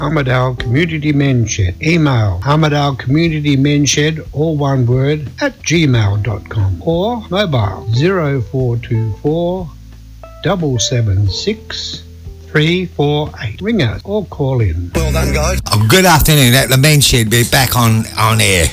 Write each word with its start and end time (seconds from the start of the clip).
Armadale 0.00 0.54
Community 0.56 1.12
Men's 1.12 1.50
Shed. 1.50 1.80
Email 1.82 2.40
Armadale 2.46 2.96
Community 2.96 3.56
Men's 3.56 3.90
Shed, 3.90 4.20
all 4.32 4.56
one 4.56 4.86
word, 4.86 5.28
at 5.40 5.58
gmail.com 5.60 6.82
or 6.84 7.22
mobile 7.28 7.86
0424 7.94 9.70
776 10.42 12.02
348. 12.46 13.60
Ring 13.60 13.82
us 13.82 14.00
or 14.04 14.24
call 14.26 14.60
in. 14.60 14.90
Well 14.94 15.12
done, 15.12 15.34
guys. 15.34 15.60
Oh, 15.72 15.86
good 15.88 16.06
afternoon. 16.06 16.54
At 16.54 16.68
the 16.68 16.78
men's 16.78 17.06
shed, 17.06 17.28
be 17.28 17.44
back 17.50 17.76
on, 17.76 18.06
on 18.16 18.40
air. 18.40 18.66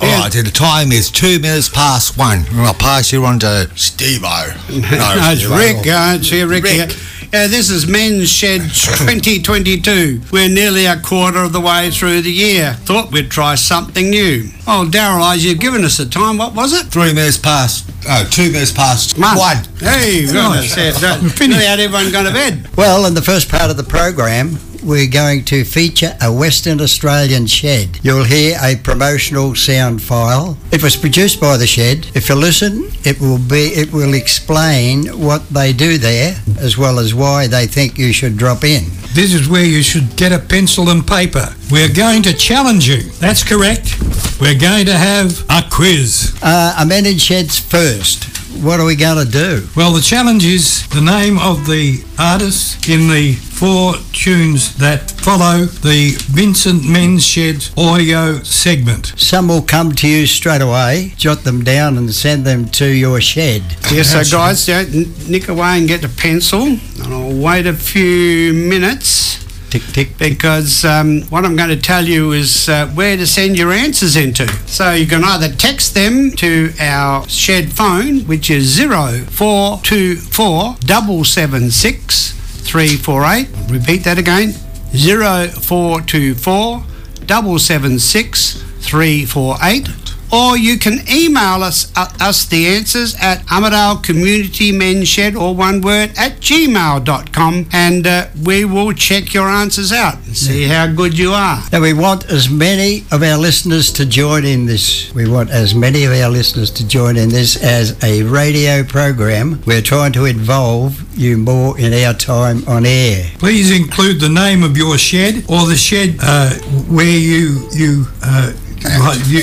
All 0.00 0.20
right, 0.20 0.30
the 0.30 0.50
time 0.52 0.92
is 0.92 1.10
two 1.10 1.40
minutes 1.40 1.68
past 1.68 2.16
one. 2.16 2.44
I'll 2.52 2.74
pass 2.74 3.12
you 3.12 3.24
on 3.24 3.40
to 3.40 3.70
Steve-O. 3.74 4.54
No, 4.70 4.82
it's 4.82 5.40
Steve-O. 5.40 5.56
Rick. 5.56 5.86
Uh, 5.86 6.16
it's 6.18 6.28
here, 6.30 6.46
Rick. 6.46 6.64
Rick. 6.64 6.90
Uh, 7.30 7.46
this 7.46 7.68
is 7.68 7.86
Men's 7.86 8.30
Shed 8.30 8.62
2022. 8.72 10.22
We're 10.32 10.48
nearly 10.48 10.86
a 10.86 10.98
quarter 10.98 11.40
of 11.42 11.52
the 11.52 11.60
way 11.60 11.90
through 11.90 12.22
the 12.22 12.32
year. 12.32 12.72
Thought 12.72 13.12
we'd 13.12 13.30
try 13.30 13.54
something 13.54 14.08
new. 14.08 14.48
Oh, 14.66 14.88
Daryl 14.90 15.34
as 15.34 15.44
you've 15.44 15.60
given 15.60 15.84
us 15.84 15.98
a 15.98 16.08
time. 16.08 16.38
What 16.38 16.54
was 16.54 16.72
it? 16.72 16.86
Three 16.86 17.12
minutes 17.12 17.36
past, 17.36 17.90
oh, 18.08 18.26
two 18.30 18.50
minutes 18.50 18.72
past 18.72 19.18
One. 19.18 19.36
one. 19.36 19.56
Hey, 19.78 20.24
goodness. 20.24 20.74
Nearly 21.40 21.64
had 21.66 21.80
everyone 21.80 22.10
gone 22.12 22.24
to 22.24 22.32
bed. 22.32 22.66
Well, 22.78 23.04
in 23.04 23.12
the 23.12 23.20
first 23.22 23.50
part 23.50 23.70
of 23.70 23.76
the 23.76 23.84
program, 23.84 24.56
we're 24.82 25.08
going 25.08 25.44
to 25.46 25.64
feature 25.64 26.16
a 26.20 26.32
Western 26.32 26.80
Australian 26.80 27.46
shed. 27.46 27.98
You'll 28.02 28.24
hear 28.24 28.58
a 28.62 28.76
promotional 28.76 29.54
sound 29.54 30.02
file. 30.02 30.56
It 30.72 30.82
was 30.82 30.96
produced 30.96 31.40
by 31.40 31.56
the 31.56 31.66
shed. 31.66 32.10
If 32.14 32.28
you 32.28 32.34
listen, 32.34 32.90
it 33.04 33.20
will 33.20 33.38
be 33.38 33.72
it 33.74 33.92
will 33.92 34.14
explain 34.14 35.06
what 35.18 35.48
they 35.48 35.72
do 35.72 35.98
there 35.98 36.36
as 36.58 36.76
well 36.78 36.98
as 36.98 37.14
why 37.14 37.46
they 37.46 37.66
think 37.66 37.98
you 37.98 38.12
should 38.12 38.36
drop 38.36 38.64
in. 38.64 38.84
This 39.14 39.34
is 39.34 39.48
where 39.48 39.64
you 39.64 39.82
should 39.82 40.16
get 40.16 40.32
a 40.32 40.38
pencil 40.38 40.90
and 40.90 41.06
paper. 41.06 41.54
We're 41.70 41.92
going 41.92 42.22
to 42.22 42.32
challenge 42.32 42.88
you. 42.88 43.02
That's 43.20 43.44
correct. 43.44 44.00
We're 44.40 44.58
going 44.58 44.86
to 44.86 44.94
have 44.96 45.44
a 45.50 45.62
quiz. 45.70 46.34
Uh, 46.42 46.74
amended 46.78 47.20
sheds 47.20 47.58
first. 47.58 48.24
What 48.62 48.80
are 48.80 48.86
we 48.86 48.96
going 48.96 49.24
to 49.24 49.30
do? 49.30 49.66
Well, 49.76 49.92
the 49.92 50.00
challenge 50.00 50.46
is 50.46 50.88
the 50.88 51.02
name 51.02 51.38
of 51.38 51.66
the 51.66 52.02
artist 52.18 52.88
in 52.88 53.08
the 53.08 53.34
four 53.34 53.94
tunes 54.12 54.76
that 54.78 55.10
follow 55.10 55.66
the 55.66 56.16
Vincent 56.30 56.88
Men's 56.88 57.26
Shed 57.26 57.68
audio 57.76 58.42
segment. 58.42 59.12
Some 59.16 59.48
will 59.48 59.62
come 59.62 59.92
to 59.96 60.08
you 60.08 60.26
straight 60.26 60.62
away. 60.62 61.12
Jot 61.16 61.44
them 61.44 61.62
down 61.62 61.98
and 61.98 62.12
send 62.14 62.44
them 62.46 62.66
to 62.70 62.86
your 62.86 63.20
shed. 63.20 63.62
Yes, 63.92 64.14
That's 64.14 64.30
so 64.30 64.38
guys, 64.38 64.66
yeah, 64.66 64.78
n- 64.88 65.12
nick 65.28 65.48
away 65.48 65.78
and 65.78 65.86
get 65.86 66.02
a 66.02 66.08
pencil, 66.08 66.62
and 66.62 67.12
I'll 67.14 67.36
wait 67.38 67.66
a 67.66 67.74
few 67.74 68.54
minutes 68.54 69.44
Tick 69.70 69.82
tick. 69.92 70.16
because 70.18 70.84
um, 70.86 71.22
what 71.24 71.44
I'm 71.44 71.54
going 71.54 71.68
to 71.68 71.76
tell 71.80 72.04
you 72.04 72.32
is 72.32 72.70
uh, 72.70 72.86
where 72.88 73.16
to 73.18 73.26
send 73.26 73.58
your 73.58 73.70
answers 73.70 74.16
into. 74.16 74.48
So 74.66 74.92
you 74.92 75.06
can 75.06 75.22
either 75.24 75.48
text 75.54 75.94
them 75.94 76.30
to 76.32 76.72
our 76.80 77.28
shared 77.28 77.70
phone, 77.72 78.20
which 78.20 78.50
is 78.50 78.64
zero 78.64 79.24
four 79.28 79.78
two 79.82 80.16
four 80.16 80.76
double 80.80 81.22
seven 81.24 81.70
six 81.70 82.32
three 82.62 82.96
four 82.96 83.24
eight. 83.26 83.48
Repeat 83.68 84.04
that 84.04 84.16
again: 84.16 84.54
zero 84.96 85.48
four 85.48 86.00
two 86.00 86.34
four 86.34 86.82
double 87.26 87.58
seven 87.58 87.98
six 87.98 88.62
three 88.80 89.26
four 89.26 89.56
eight. 89.62 89.86
Or 90.32 90.56
you 90.56 90.78
can 90.78 91.00
email 91.10 91.62
us 91.62 91.90
uh, 91.96 92.12
us 92.20 92.44
the 92.46 92.66
answers 92.66 93.14
at 93.20 93.50
Armadale 93.50 93.96
Community 93.98 94.72
Men's 94.72 95.08
Shed, 95.08 95.34
or 95.36 95.54
one 95.54 95.80
word, 95.80 96.10
at 96.18 96.40
gmail.com, 96.40 97.66
and 97.72 98.06
uh, 98.06 98.26
we 98.44 98.64
will 98.64 98.92
check 98.92 99.32
your 99.32 99.48
answers 99.48 99.92
out 99.92 100.16
and 100.26 100.36
see 100.36 100.64
how 100.64 100.86
good 100.86 101.16
you 101.18 101.32
are. 101.32 101.62
Now 101.72 101.80
we 101.80 101.92
want 101.92 102.30
as 102.30 102.48
many 102.50 103.04
of 103.10 103.22
our 103.22 103.38
listeners 103.38 103.92
to 103.94 104.06
join 104.06 104.44
in 104.44 104.66
this. 104.66 105.12
We 105.14 105.28
want 105.28 105.50
as 105.50 105.74
many 105.74 106.04
of 106.04 106.12
our 106.12 106.28
listeners 106.30 106.70
to 106.72 106.86
join 106.86 107.16
in 107.16 107.28
this 107.30 107.56
as 107.62 107.96
a 108.04 108.22
radio 108.24 108.82
program. 108.84 109.62
We're 109.66 109.82
trying 109.82 110.12
to 110.12 110.26
involve 110.26 111.00
you 111.18 111.38
more 111.38 111.78
in 111.78 111.92
our 112.04 112.14
time 112.14 112.66
on 112.68 112.84
air. 112.86 113.30
Please 113.38 113.70
include 113.70 114.20
the 114.20 114.28
name 114.28 114.62
of 114.62 114.76
your 114.76 114.98
shed 114.98 115.44
or 115.48 115.66
the 115.66 115.76
shed 115.76 116.16
uh, 116.20 116.50
where 116.88 117.06
you 117.18 117.68
you 117.72 118.06
uh, 118.22 118.52
hi- 118.84 119.22
you 119.26 119.42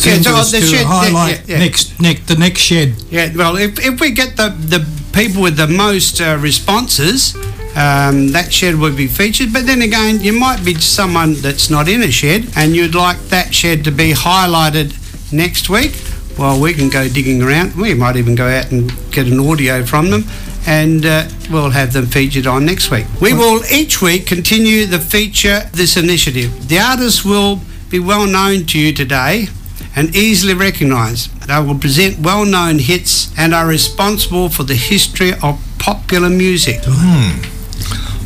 send 0.00 0.24
so 0.24 0.34
us 0.34 0.50
the 0.50 0.60
to 0.60 0.66
shed- 0.66 0.86
highlight 0.86 1.46
yeah, 1.48 1.56
yeah. 1.56 1.58
next 1.58 2.00
next 2.00 2.26
the 2.26 2.36
next 2.36 2.60
shed. 2.60 2.94
Yeah, 3.10 3.32
well, 3.34 3.56
if, 3.56 3.78
if 3.84 4.00
we 4.00 4.10
get 4.10 4.36
the, 4.36 4.48
the 4.48 4.80
people 5.12 5.42
with 5.42 5.56
the 5.56 5.66
most 5.66 6.20
uh, 6.20 6.38
responses, 6.40 7.34
um, 7.76 8.28
that 8.32 8.52
shed 8.52 8.74
would 8.76 8.96
be 8.96 9.06
featured. 9.06 9.52
But 9.52 9.66
then 9.66 9.82
again, 9.82 10.20
you 10.20 10.32
might 10.32 10.64
be 10.64 10.74
someone 10.74 11.34
that's 11.34 11.70
not 11.70 11.88
in 11.88 12.02
a 12.02 12.10
shed 12.10 12.46
and 12.56 12.74
you'd 12.74 12.94
like 12.94 13.18
that 13.28 13.54
shed 13.54 13.84
to 13.84 13.90
be 13.90 14.12
highlighted 14.12 14.94
next 15.32 15.68
week. 15.68 15.92
Well, 16.38 16.60
we 16.60 16.72
can 16.72 16.88
go 16.88 17.08
digging 17.08 17.42
around. 17.42 17.74
We 17.74 17.94
might 17.94 18.16
even 18.16 18.34
go 18.34 18.48
out 18.48 18.72
and 18.72 18.90
get 19.12 19.26
an 19.26 19.38
audio 19.38 19.84
from 19.84 20.10
them 20.10 20.24
and 20.66 21.04
uh, 21.04 21.28
we'll 21.50 21.70
have 21.70 21.92
them 21.92 22.06
featured 22.06 22.46
on 22.46 22.64
next 22.64 22.90
week. 22.90 23.06
We 23.20 23.34
will 23.34 23.62
each 23.70 24.00
week 24.02 24.26
continue 24.26 24.86
the 24.86 24.98
feature 24.98 25.68
this 25.72 25.96
initiative. 25.96 26.68
The 26.68 26.78
artists 26.78 27.24
will 27.24 27.60
be 27.88 27.98
well 27.98 28.26
known 28.26 28.66
to 28.66 28.78
you 28.78 28.92
today 28.92 29.48
and 29.96 30.14
easily 30.14 30.54
recognised. 30.54 31.30
They 31.42 31.60
will 31.60 31.78
present 31.78 32.18
well 32.18 32.44
known 32.44 32.78
hits 32.78 33.36
and 33.38 33.54
are 33.54 33.66
responsible 33.66 34.48
for 34.48 34.62
the 34.62 34.74
history 34.74 35.32
of 35.42 35.60
popular 35.78 36.30
music. 36.30 36.80
Hmm. 36.84 37.40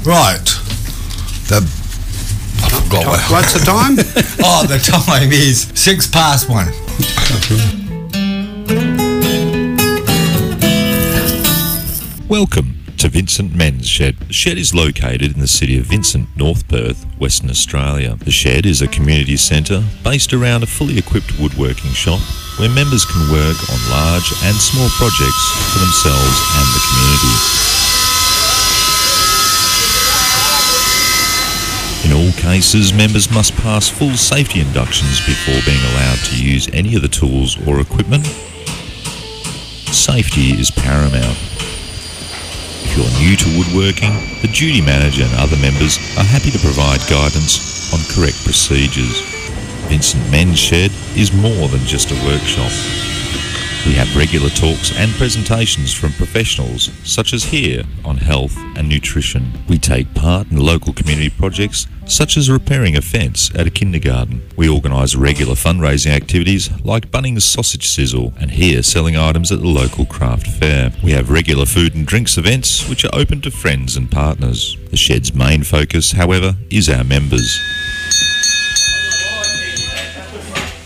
Right. 0.09 0.45
The. 1.49 1.67
I 2.63 2.69
forgot 2.69 3.07
what. 3.07 3.21
What's 3.31 3.53
the 3.53 3.61
time? 3.61 3.97
oh, 4.45 4.67
the 4.67 4.79
time 4.79 5.33
is 5.33 5.73
six 5.75 6.07
past 6.07 6.49
one. 6.49 6.69
Welcome 12.29 12.84
to 13.05 13.11
Vincent 13.11 13.55
Men's 13.55 13.87
Shed. 13.87 14.17
The 14.17 14.33
shed 14.33 14.57
is 14.57 14.75
located 14.75 15.35
in 15.35 15.41
the 15.41 15.47
city 15.47 15.77
of 15.79 15.85
Vincent, 15.85 16.27
North 16.39 16.67
Perth, 16.69 17.05
Western 17.19 17.51
Australia. 17.51 18.15
The 18.17 18.31
shed 18.31 18.65
is 18.65 18.81
a 18.81 18.89
community 18.89 19.37
centre 19.37 19.85
based 20.03 20.33
around 20.33 20.63
a 20.63 20.67
fully 20.67 20.97
equipped 20.97 21.39
woodworking 21.39 21.91
shop 21.91 22.19
where 22.59 22.71
members 22.71 23.05
can 23.05 23.31
work 23.31 23.59
on 23.69 23.91
large 23.93 24.33
and 24.45 24.57
small 24.57 24.89
projects 24.97 25.45
for 25.69 25.81
themselves 25.85 26.37
and 26.57 26.67
the 26.73 26.81
community. 26.89 27.37
In 32.09 32.13
all 32.17 32.33
cases, 32.41 32.95
members 32.95 33.31
must 33.31 33.55
pass 33.57 33.87
full 33.87 34.17
safety 34.17 34.61
inductions 34.61 35.21
before 35.27 35.61
being 35.67 35.85
allowed 35.93 36.21
to 36.31 36.43
use 36.43 36.71
any 36.73 36.97
of 36.97 37.03
the 37.03 37.09
tools 37.09 37.59
or 37.69 37.81
equipment. 37.81 38.25
Safety 39.93 40.59
is 40.59 40.71
paramount. 40.71 41.37
If 42.97 43.01
you're 43.01 43.29
new 43.29 43.37
to 43.37 43.59
woodworking, 43.59 44.13
the 44.41 44.47
duty 44.47 44.81
manager 44.81 45.25
and 45.25 45.35
other 45.35 45.57
members 45.57 45.99
are 46.17 46.23
happy 46.23 46.53
to 46.53 46.59
provide 46.61 47.01
guidance 47.11 47.93
on 47.93 47.99
correct 48.15 48.45
procedures. 48.45 49.21
Vincent 49.89 50.31
Men's 50.31 50.61
Shed 50.61 50.93
is 51.17 51.33
more 51.33 51.67
than 51.67 51.81
just 51.81 52.13
a 52.13 52.15
workshop. 52.25 52.71
We 53.87 53.93
have 53.97 54.17
regular 54.17 54.49
talks 54.49 54.97
and 54.97 55.13
presentations 55.13 55.93
from 55.93 56.13
professionals, 56.15 56.91
such 57.05 57.35
as 57.35 57.45
here 57.45 57.83
on 58.03 58.17
health 58.17 58.57
and 58.77 58.89
nutrition. 58.89 59.53
We 59.69 59.77
take 59.77 60.15
part 60.15 60.51
in 60.51 60.57
local 60.57 60.95
community 60.95 61.29
projects, 61.29 61.87
such 62.07 62.39
as 62.39 62.51
repairing 62.51 62.97
a 62.97 63.03
fence 63.03 63.55
at 63.55 63.67
a 63.67 63.71
kindergarten. 63.71 64.41
We 64.57 64.71
organise 64.71 65.15
regular 65.17 65.55
fundraising 65.55 66.13
activities 66.13 66.71
like 66.83 67.11
Bunnings 67.11 67.43
Sausage 67.43 67.87
Sizzle 67.87 68.33
and 68.41 68.53
here 68.53 68.83
selling 68.83 69.19
items 69.19 69.53
at 69.53 69.61
the 69.61 69.69
local 69.69 70.07
craft 70.07 70.47
fair. 70.47 70.91
We 71.03 71.13
have 71.13 71.31
regular 71.31 71.67
food 71.67 71.95
and 71.95 72.07
drinks 72.07 72.39
events 72.39 72.89
which 72.89 73.05
are 73.05 73.15
open 73.15 73.43
to 73.43 73.51
friends 73.51 73.97
and 73.97 74.11
partners. 74.11 74.79
The 74.91 74.97
shed's 74.97 75.35
main 75.35 75.63
focus, 75.63 76.13
however, 76.13 76.57
is 76.71 76.89
our 76.89 77.05
members. 77.05 77.61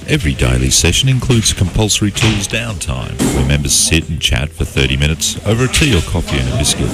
Every 0.08 0.32
daily 0.32 0.70
session 0.70 1.10
includes 1.10 1.52
compulsory 1.52 2.10
tools 2.10 2.48
downtime, 2.48 3.20
where 3.34 3.46
members 3.46 3.74
sit 3.74 4.08
and 4.08 4.18
chat 4.18 4.48
for 4.48 4.64
30 4.64 4.96
minutes 4.96 5.38
over 5.46 5.64
a 5.64 5.68
tea 5.68 5.94
or 5.94 6.00
coffee 6.00 6.38
and 6.38 6.48
a 6.48 6.56
biscuit. 6.56 6.88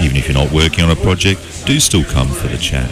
Even 0.00 0.16
if 0.16 0.28
you're 0.28 0.38
not 0.38 0.52
working 0.52 0.84
on 0.84 0.90
a 0.92 0.94
project, 0.94 1.40
do 1.66 1.80
still 1.80 2.04
come 2.04 2.28
for 2.28 2.46
the 2.46 2.56
chat. 2.56 2.88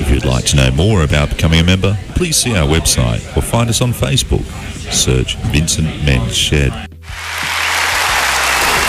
If 0.00 0.10
you'd 0.10 0.24
like 0.24 0.46
to 0.46 0.56
know 0.56 0.72
more 0.72 1.04
about 1.04 1.30
becoming 1.30 1.60
a 1.60 1.64
member, 1.64 1.96
please 2.16 2.36
see 2.36 2.56
our 2.56 2.66
website 2.66 3.24
or 3.36 3.42
find 3.42 3.70
us 3.70 3.80
on 3.80 3.92
Facebook. 3.92 4.42
Search 4.92 5.36
Vincent 5.52 5.86
Men's 6.04 6.36
Shed. 6.36 6.72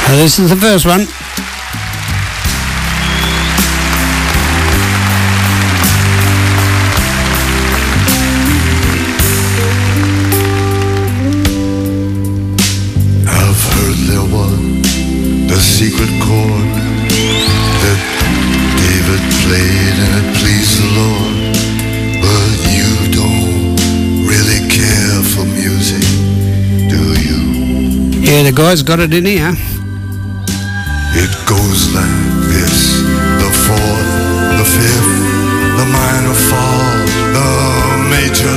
Uh, 0.05 0.15
this 0.15 0.39
is 0.39 0.49
the 0.49 0.55
first 0.55 0.87
one. 0.87 1.01
Secret 15.63 16.11
chord 16.19 16.67
that 17.83 17.99
David 18.83 19.23
played 19.47 19.95
and 20.03 20.11
it 20.19 20.27
pleased 20.35 20.75
the 20.83 20.89
Lord. 20.99 21.35
But 22.19 22.51
you 22.75 22.91
don't 23.15 23.79
really 24.27 24.61
care 24.67 25.23
for 25.23 25.45
music, 25.47 26.03
do 26.91 27.01
you? 27.15 27.39
Yeah, 28.19 28.43
the 28.43 28.51
guy's 28.53 28.83
got 28.83 28.99
it 28.99 29.13
in 29.13 29.25
here. 29.25 29.55
It 31.15 31.31
goes 31.47 31.93
like 31.95 32.19
this 32.51 32.99
the 33.39 33.51
fourth, 33.63 34.11
the 34.59 34.67
fifth, 34.67 35.15
the 35.79 35.87
minor 35.87 36.35
fall, 36.49 36.91
the 37.37 37.49
major 38.11 38.53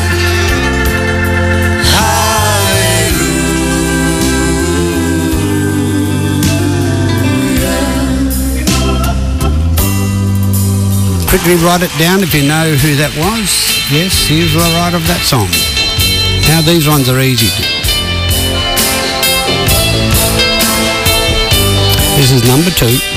Quickly 11.28 11.56
write 11.58 11.82
it 11.84 11.92
down 12.00 12.24
if 12.24 12.34
you 12.34 12.48
know 12.48 12.72
who 12.72 12.96
that 12.96 13.12
was. 13.18 13.92
Yes, 13.92 14.28
he 14.30 14.44
was 14.44 14.54
the 14.54 14.60
writer 14.80 14.96
of 14.96 15.06
that 15.08 15.26
song. 15.26 15.50
Now 16.48 16.62
these 16.62 16.88
ones 16.88 17.10
are 17.10 17.20
easy. 17.20 17.81
This 22.22 22.34
is 22.34 22.48
number 22.48 22.70
two. 22.70 23.11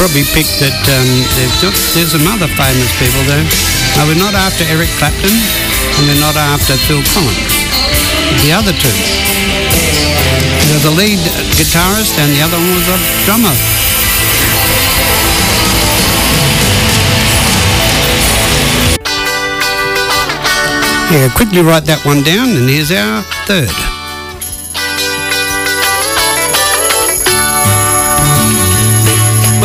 Probably 0.00 0.24
picked 0.32 0.56
that 0.64 0.72
um, 0.96 1.10
got, 1.60 1.76
there's 1.92 2.16
some 2.16 2.24
other 2.24 2.48
famous 2.56 2.88
people 2.96 3.20
there. 3.28 3.44
No, 4.00 4.08
we're 4.08 4.16
not 4.16 4.32
after 4.32 4.64
Eric 4.72 4.88
Clapton 4.96 5.28
and 5.28 6.02
we're 6.08 6.16
not 6.24 6.32
after 6.40 6.72
Phil 6.88 7.04
Collins. 7.12 7.52
The 8.40 8.56
other 8.56 8.72
two. 8.72 8.96
There's 10.72 10.88
the 10.88 10.94
lead 10.96 11.20
guitarist 11.60 12.16
and 12.16 12.32
the 12.32 12.40
other 12.40 12.56
one 12.56 12.80
was 12.80 12.88
a 12.88 12.98
drummer. 13.28 13.52
Yeah, 21.12 21.28
quickly 21.36 21.60
write 21.60 21.84
that 21.84 22.00
one 22.06 22.24
down 22.24 22.56
and 22.56 22.70
here's 22.70 22.90
our 22.90 23.20
third. 23.44 23.89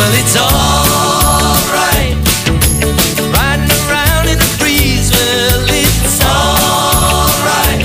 Well, 0.06 0.14
it's 0.22 0.36
alright. 0.36 2.14
Riding 3.34 3.72
around 3.90 4.28
in 4.30 4.38
the 4.38 4.56
breeze, 4.56 5.10
well, 5.10 5.66
it's 5.66 6.22
alright. 6.22 7.82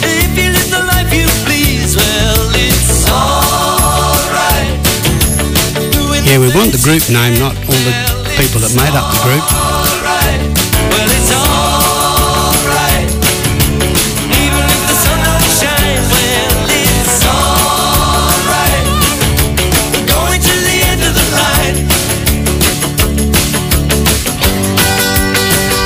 If 0.00 0.32
you 0.32 0.48
live 0.48 0.70
the 0.70 0.80
life 0.80 1.12
you 1.12 1.28
please, 1.44 1.94
well, 1.94 2.48
it's 2.56 3.04
alright. 3.10 4.80
Yeah, 6.24 6.38
we 6.38 6.48
want 6.56 6.72
the 6.72 6.80
group 6.82 7.04
name, 7.10 7.38
not 7.38 7.54
all 7.68 7.82
the 7.84 7.92
people 8.40 8.64
that 8.64 8.72
made 8.72 8.96
up 8.96 9.12
the 9.12 9.20
group. 9.20 9.79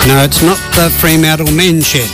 No, 0.06 0.22
it's 0.22 0.42
not 0.42 0.58
the 0.74 0.90
Fremantle 1.00 1.50
Men's 1.52 1.86
Shed. 1.86 2.10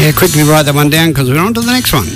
Yeah, 0.00 0.12
quickly 0.12 0.42
write 0.42 0.64
that 0.64 0.72
one 0.74 0.88
down 0.88 1.08
because 1.08 1.28
we're 1.28 1.38
on 1.38 1.52
to 1.52 1.60
the 1.60 1.70
next 1.70 1.92
one. 1.92 2.06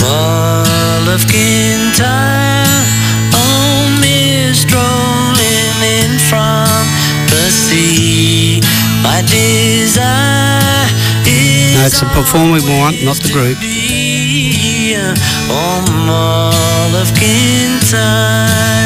Mull 0.00 1.08
of 1.12 1.20
Kintyre, 1.28 2.64
oh, 3.34 3.98
me 4.00 4.54
strolling 4.54 5.78
in 5.84 6.18
from 6.30 6.80
the 7.28 7.50
sea. 7.50 8.62
My 9.02 9.20
desire 9.28 10.41
No, 11.82 11.86
it's 11.86 11.98
the 11.98 12.06
performer 12.06 12.52
we 12.52 12.60
want, 12.78 13.02
not 13.02 13.16
the 13.16 13.32
group. 13.32 13.58
Uh, 13.58 15.14
on 15.50 15.82
Mull 16.06 16.94
of 16.94 17.12
Kintyre. 17.16 18.81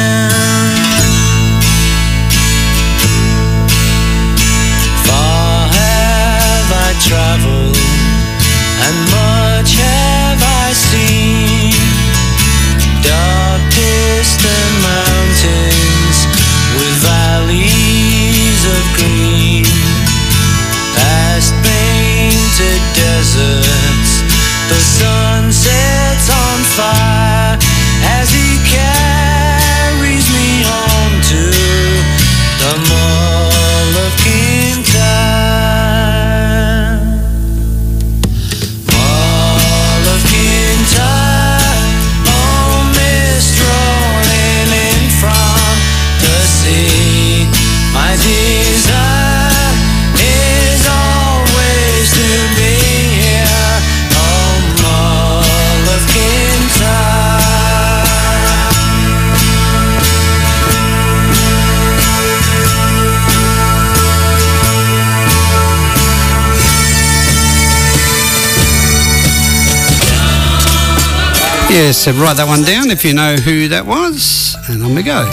Yes, 71.77 71.97
so 71.99 72.11
write 72.13 72.37
that 72.37 72.47
one 72.47 72.63
down 72.63 72.89
if 72.89 73.05
you 73.05 73.13
know 73.13 73.35
who 73.35 73.67
that 73.67 73.85
was. 73.85 74.57
And 74.67 74.81
on 74.81 74.95
we 74.95 75.03
go. 75.03 75.23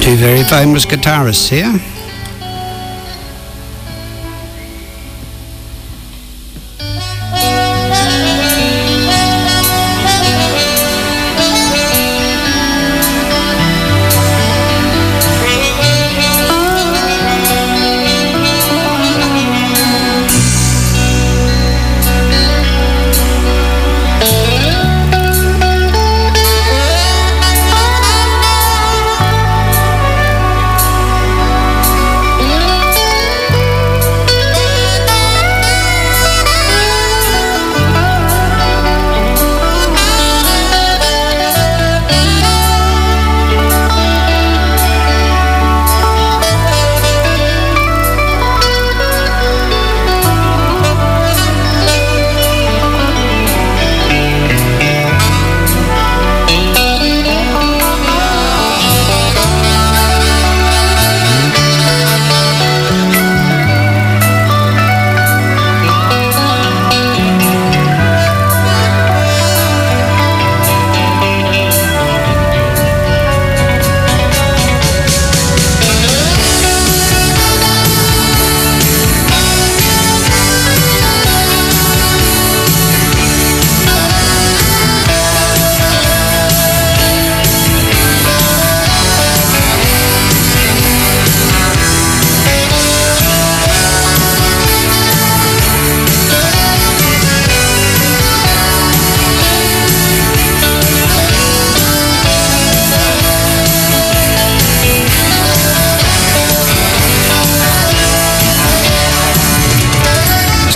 Two 0.00 0.14
very 0.14 0.44
famous 0.44 0.86
guitarists 0.86 1.48
here. 1.48 2.01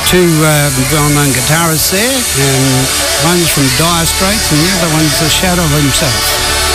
Two 0.06 0.22
uh, 0.22 0.70
well-known 0.94 1.34
guitarists 1.34 1.90
there, 1.90 2.06
and 2.06 2.86
one's 3.26 3.50
from 3.50 3.66
Dire 3.74 4.06
Straits 4.06 4.52
and 4.52 4.60
the 4.62 4.70
other 4.78 4.90
one's 4.94 5.18
the 5.18 5.28
Shadow 5.28 5.62
of 5.62 5.82
himself. 5.82 6.65